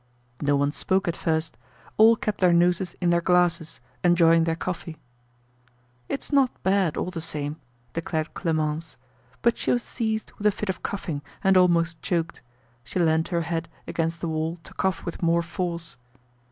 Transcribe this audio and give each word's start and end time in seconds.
No 0.41 0.55
one 0.55 0.71
spoke 0.71 1.07
at 1.07 1.15
first; 1.15 1.57
all 1.95 2.15
kept 2.15 2.41
their 2.41 2.51
noses 2.53 2.95
in 3.01 3.11
their 3.11 3.21
glasses, 3.21 3.79
enjoying 4.03 4.45
their 4.45 4.55
coffee. 4.55 4.97
"It's 6.09 6.31
not 6.33 6.49
bad, 6.63 6.97
all 6.97 7.11
the 7.11 7.21
same," 7.21 7.57
declared 7.93 8.33
Clemence. 8.33 8.97
But 9.43 9.59
she 9.59 9.69
was 9.69 9.83
seized 9.83 10.31
with 10.39 10.47
a 10.47 10.51
fit 10.51 10.69
of 10.69 10.81
coughing, 10.81 11.21
and 11.43 11.55
almost 11.55 12.01
choked. 12.01 12.41
She 12.83 12.97
leant 12.99 13.27
her 13.27 13.41
head 13.41 13.69
against 13.87 14.21
the 14.21 14.27
wall 14.27 14.57
to 14.63 14.73
cough 14.73 15.05
with 15.05 15.21
more 15.21 15.43
force. 15.43 15.97